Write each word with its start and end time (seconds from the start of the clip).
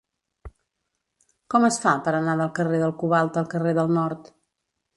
Com 1.53 1.67
es 1.67 1.77
fa 1.85 1.93
per 2.07 2.15
anar 2.21 2.35
del 2.41 2.51
carrer 2.61 2.81
del 2.85 2.97
Cobalt 3.03 3.39
al 3.43 3.49
carrer 3.55 3.75
del 3.81 3.95
Nord? 3.99 4.33